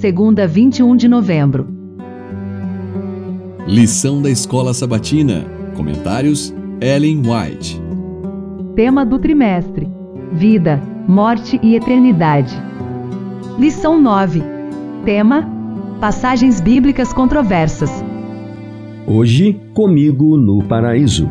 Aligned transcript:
segunda 0.00 0.46
21 0.46 0.96
de 0.96 1.06
novembro. 1.06 1.68
Lição 3.66 4.22
da 4.22 4.30
Escola 4.30 4.72
Sabatina. 4.72 5.44
Comentários: 5.76 6.54
Ellen 6.80 7.18
White. 7.18 7.78
Tema 8.74 9.04
do 9.04 9.18
trimestre: 9.18 9.86
Vida, 10.32 10.82
Morte 11.06 11.60
e 11.62 11.74
Eternidade. 11.74 12.56
Lição 13.58 14.00
9. 14.00 14.42
Tema: 15.04 15.46
Passagens 16.00 16.62
bíblicas 16.62 17.12
controversas. 17.12 18.02
Hoje, 19.06 19.60
comigo 19.74 20.38
no 20.38 20.62
paraíso. 20.64 21.28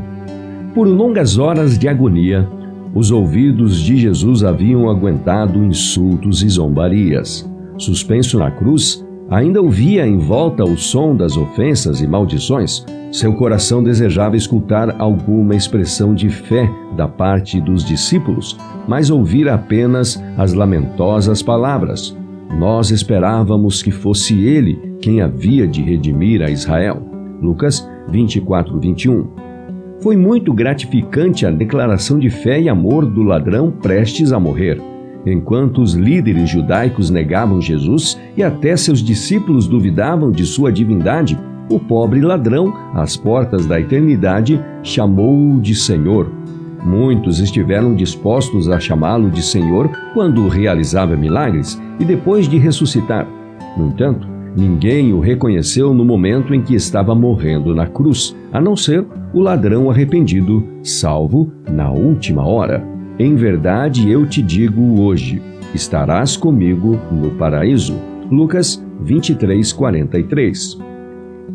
Por 0.76 0.88
longas 0.88 1.40
horas 1.40 1.76
de 1.76 1.88
agonia, 1.88 2.48
os 2.94 3.10
ouvidos 3.10 3.82
de 3.82 3.98
Jesus 3.98 4.44
haviam 4.44 4.88
aguentado 4.88 5.64
insultos 5.64 6.44
e 6.44 6.50
zombarias. 6.50 7.49
Suspenso 7.80 8.38
na 8.38 8.52
cruz, 8.52 9.06
ainda 9.30 9.62
ouvia 9.62 10.06
em 10.06 10.18
volta 10.18 10.66
o 10.66 10.78
som 10.78 11.16
das 11.16 11.38
ofensas 11.38 12.02
e 12.02 12.08
maldições. 12.08 12.86
Seu 13.10 13.34
coração 13.34 13.82
desejava 13.82 14.36
escutar 14.36 15.00
alguma 15.00 15.56
expressão 15.56 16.14
de 16.14 16.30
fé 16.30 16.70
da 16.98 17.08
parte 17.08 17.60
dos 17.62 17.86
discípulos, 17.86 18.58
mas 18.86 19.10
ouvir 19.10 19.48
apenas 19.48 20.22
as 20.38 20.54
lamentosas 20.54 21.42
palavras: 21.42 22.16
Nós 22.60 22.92
esperávamos 22.92 23.82
que 23.82 23.92
fosse 23.92 24.38
ele 24.46 24.78
quem 25.02 25.22
havia 25.22 25.66
de 25.66 25.82
redimir 25.82 26.42
a 26.42 26.50
Israel. 26.52 27.02
Lucas 27.42 27.90
24, 28.10 28.78
21. 28.78 29.26
Foi 30.02 30.18
muito 30.18 30.54
gratificante 30.54 31.46
a 31.46 31.52
declaração 31.52 32.20
de 32.20 32.30
fé 32.30 32.60
e 32.60 32.68
amor 32.68 33.06
do 33.06 33.24
ladrão 33.24 33.72
prestes 33.72 34.34
a 34.34 34.40
morrer. 34.40 34.82
Enquanto 35.26 35.82
os 35.82 35.94
líderes 35.94 36.50
judaicos 36.50 37.10
negavam 37.10 37.62
Jesus 37.62 38.20
e 38.38 38.44
até 38.44 38.76
seus 38.76 39.04
discípulos 39.04 39.68
duvidavam 39.68 40.32
de 40.32 40.46
sua 40.46 40.72
divindade, 40.72 41.38
o 41.70 41.80
pobre 41.80 42.22
ladrão, 42.22 42.74
às 42.94 43.16
portas 43.16 43.66
da 43.66 43.80
eternidade, 43.80 44.64
chamou-o 44.82 45.60
de 45.62 45.76
Senhor. 45.76 46.32
Muitos 46.84 47.40
estiveram 47.40 47.94
dispostos 47.94 48.70
a 48.70 48.80
chamá-lo 48.80 49.30
de 49.30 49.44
Senhor 49.44 49.90
quando 50.14 50.48
realizava 50.48 51.16
milagres 51.16 51.80
e 52.00 52.06
depois 52.06 52.48
de 52.48 52.58
ressuscitar. 52.58 53.28
No 53.78 53.88
entanto, 53.88 54.40
Ninguém 54.56 55.14
o 55.14 55.20
reconheceu 55.20 55.94
no 55.94 56.04
momento 56.04 56.54
em 56.54 56.62
que 56.62 56.76
estava 56.76 57.14
morrendo 57.14 57.76
na 57.76 57.86
cruz, 57.86 58.36
a 58.52 58.60
não 58.60 58.76
ser 58.76 59.06
o 59.34 59.40
ladrão 59.40 59.90
arrependido, 59.90 60.64
salvo 60.84 61.52
na 61.72 61.92
última 61.92 62.46
hora. 62.46 62.84
Em 63.20 63.36
verdade 63.36 64.10
eu 64.10 64.26
te 64.26 64.42
digo 64.42 65.02
hoje: 65.02 65.42
estarás 65.76 66.38
comigo 66.38 66.98
no 67.12 67.32
paraíso. 67.32 68.00
Lucas 68.32 68.82
23, 69.02 69.74
43. 69.74 70.78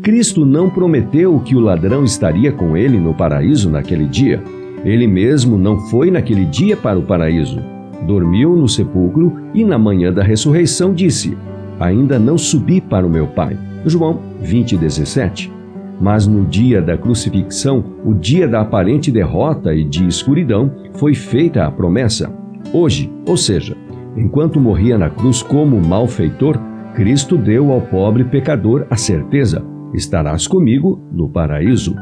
Cristo 0.03 0.45
não 0.45 0.69
prometeu 0.69 1.39
que 1.39 1.55
o 1.55 1.59
ladrão 1.59 2.03
estaria 2.03 2.51
com 2.51 2.77
ele 2.77 2.99
no 2.99 3.15
paraíso 3.15 3.71
naquele 3.71 4.05
dia. 4.05 4.43
Ele 4.83 5.07
mesmo 5.07 5.57
não 5.57 5.79
foi 5.79 6.11
naquele 6.11 6.45
dia 6.45 6.77
para 6.77 6.99
o 6.99 7.01
paraíso. 7.01 7.59
Dormiu 8.05 8.55
no 8.55 8.69
sepulcro 8.69 9.35
e, 9.51 9.65
na 9.65 9.79
manhã 9.79 10.13
da 10.13 10.21
ressurreição, 10.21 10.93
disse: 10.93 11.35
ainda 11.79 12.19
não 12.19 12.37
subi 12.37 12.79
para 12.79 13.07
o 13.07 13.09
meu 13.09 13.25
Pai. 13.25 13.57
João 13.87 14.19
20, 14.39 14.77
17. 14.77 15.54
Mas 15.99 16.27
no 16.27 16.45
dia 16.45 16.81
da 16.81 16.97
crucifixão, 16.97 17.83
o 18.03 18.13
dia 18.13 18.47
da 18.47 18.61
aparente 18.61 19.11
derrota 19.11 19.73
e 19.73 19.83
de 19.83 20.05
escuridão, 20.05 20.71
foi 20.93 21.13
feita 21.13 21.65
a 21.65 21.71
promessa. 21.71 22.31
Hoje, 22.73 23.11
ou 23.25 23.37
seja, 23.37 23.75
enquanto 24.17 24.59
morria 24.59 24.97
na 24.97 25.09
cruz 25.09 25.41
como 25.41 25.79
malfeitor, 25.79 26.59
Cristo 26.93 27.37
deu 27.37 27.71
ao 27.71 27.81
pobre 27.81 28.23
pecador 28.23 28.85
a 28.89 28.95
certeza: 28.95 29.63
estarás 29.93 30.47
comigo 30.47 31.01
no 31.11 31.29
paraíso. 31.29 31.95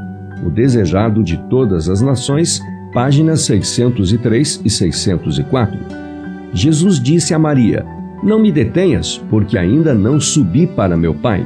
O 0.45 0.49
desejado 0.49 1.23
de 1.23 1.37
todas 1.49 1.87
as 1.87 2.01
nações, 2.01 2.61
páginas 2.93 3.41
603 3.41 4.61
e 4.65 4.69
604. 4.69 5.79
Jesus 6.53 6.99
disse 6.99 7.33
a 7.33 7.39
Maria: 7.39 7.85
não 8.23 8.39
me 8.39 8.53
detenhas, 8.53 9.21
porque 9.29 9.57
ainda 9.57 9.93
não 9.93 10.17
subi 10.17 10.65
para 10.65 10.95
meu 10.95 11.13
Pai. 11.13 11.45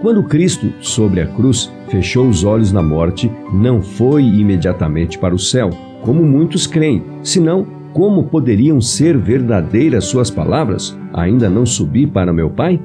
Quando 0.00 0.22
Cristo, 0.22 0.72
sobre 0.80 1.20
a 1.20 1.26
cruz, 1.26 1.70
fechou 1.88 2.26
os 2.26 2.42
olhos 2.42 2.72
na 2.72 2.82
morte, 2.82 3.30
não 3.52 3.82
foi 3.82 4.22
imediatamente 4.22 5.18
para 5.18 5.34
o 5.34 5.38
céu, 5.38 5.68
como 6.00 6.22
muitos 6.22 6.66
creem, 6.66 7.02
senão 7.22 7.66
como 7.92 8.24
poderiam 8.24 8.80
ser 8.80 9.18
verdadeiras 9.18 10.06
suas 10.06 10.30
palavras? 10.30 10.96
Ainda 11.12 11.50
não 11.50 11.66
subi 11.66 12.06
para 12.06 12.32
meu 12.32 12.48
Pai? 12.48 12.80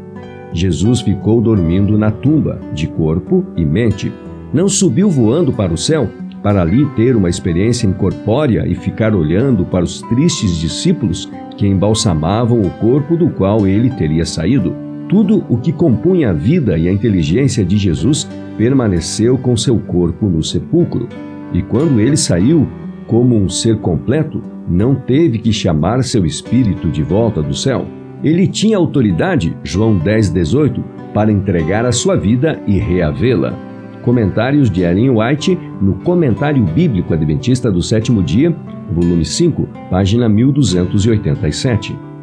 Jesus 0.51 0.99
ficou 0.99 1.39
dormindo 1.39 1.97
na 1.97 2.11
tumba, 2.11 2.59
de 2.73 2.85
corpo 2.87 3.45
e 3.55 3.63
mente. 3.63 4.11
Não 4.53 4.67
subiu 4.67 5.09
voando 5.09 5.53
para 5.53 5.73
o 5.73 5.77
céu, 5.77 6.09
para 6.43 6.61
ali 6.61 6.85
ter 6.97 7.15
uma 7.15 7.29
experiência 7.29 7.87
incorpórea 7.87 8.67
e 8.67 8.75
ficar 8.75 9.15
olhando 9.15 9.63
para 9.63 9.85
os 9.85 10.01
tristes 10.01 10.57
discípulos 10.57 11.31
que 11.55 11.65
embalsamavam 11.65 12.61
o 12.61 12.69
corpo 12.71 13.15
do 13.15 13.29
qual 13.29 13.65
ele 13.65 13.89
teria 13.91 14.25
saído. 14.25 14.84
Tudo 15.07 15.43
o 15.49 15.57
que 15.57 15.71
compunha 15.71 16.31
a 16.31 16.33
vida 16.33 16.77
e 16.77 16.87
a 16.87 16.91
inteligência 16.91 17.63
de 17.63 17.77
Jesus 17.77 18.27
permaneceu 18.57 19.37
com 19.37 19.55
seu 19.55 19.77
corpo 19.77 20.27
no 20.27 20.43
sepulcro. 20.43 21.07
E 21.53 21.61
quando 21.61 21.99
ele 21.99 22.17
saiu, 22.17 22.67
como 23.05 23.35
um 23.35 23.47
ser 23.47 23.77
completo, 23.77 24.41
não 24.67 24.95
teve 24.95 25.37
que 25.37 25.53
chamar 25.53 26.03
seu 26.03 26.25
espírito 26.25 26.89
de 26.89 27.03
volta 27.03 27.41
do 27.41 27.53
céu. 27.53 27.85
Ele 28.23 28.47
tinha 28.47 28.77
autoridade, 28.77 29.55
João 29.63 29.95
10, 29.97 30.31
18, 30.31 30.83
para 31.13 31.31
entregar 31.31 31.85
a 31.85 31.91
sua 31.91 32.15
vida 32.15 32.59
e 32.65 32.79
reavê-la. 32.79 33.53
Comentários 34.01 34.71
de 34.71 34.81
Ellen 34.81 35.11
White 35.11 35.57
no 35.79 35.95
Comentário 35.95 36.63
Bíblico 36.63 37.13
Adventista 37.13 37.71
do 37.71 37.81
Sétimo 37.81 38.23
Dia, 38.23 38.55
volume 38.91 39.23
5, 39.23 39.67
página 39.89 40.27
1287. 40.27 42.14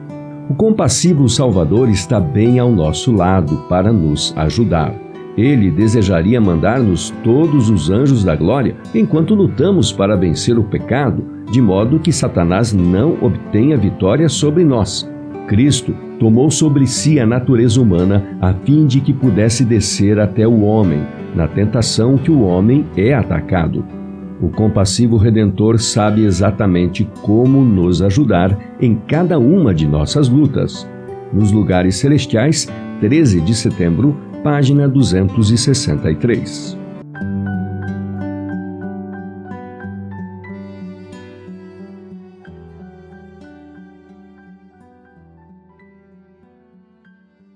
O 0.50 0.54
compassivo 0.54 1.28
Salvador 1.28 1.88
está 1.88 2.18
bem 2.18 2.58
ao 2.58 2.70
nosso 2.70 3.12
lado 3.12 3.58
para 3.68 3.92
nos 3.92 4.34
ajudar. 4.36 4.92
Ele 5.36 5.70
desejaria 5.70 6.40
mandar-nos 6.40 7.10
todos 7.22 7.70
os 7.70 7.88
anjos 7.88 8.22
da 8.24 8.34
glória 8.34 8.76
enquanto 8.94 9.34
lutamos 9.34 9.92
para 9.92 10.16
vencer 10.16 10.58
o 10.58 10.64
pecado, 10.64 11.24
de 11.50 11.60
modo 11.60 12.00
que 12.00 12.12
Satanás 12.12 12.72
não 12.72 13.16
obtenha 13.22 13.76
vitória 13.76 14.28
sobre 14.28 14.64
nós. 14.64 15.08
Cristo 15.46 15.94
tomou 16.18 16.50
sobre 16.50 16.86
si 16.86 17.18
a 17.18 17.26
natureza 17.26 17.80
humana 17.80 18.36
a 18.40 18.52
fim 18.52 18.86
de 18.86 19.00
que 19.00 19.12
pudesse 19.12 19.64
descer 19.64 20.18
até 20.18 20.46
o 20.46 20.62
homem, 20.62 21.02
na 21.34 21.48
tentação 21.48 22.18
que 22.18 22.30
o 22.30 22.42
homem 22.42 22.84
é 22.96 23.14
atacado. 23.14 23.84
O 24.42 24.48
compassivo 24.48 25.16
Redentor 25.16 25.78
sabe 25.78 26.24
exatamente 26.24 27.08
como 27.22 27.64
nos 27.64 28.02
ajudar 28.02 28.58
em 28.80 28.96
cada 29.06 29.38
uma 29.38 29.72
de 29.72 29.86
nossas 29.86 30.28
lutas. 30.28 30.84
Nos 31.32 31.52
Lugares 31.52 31.94
Celestiais, 31.96 32.68
13 33.00 33.40
de 33.40 33.54
setembro, 33.54 34.16
página 34.42 34.88
263. 34.88 36.81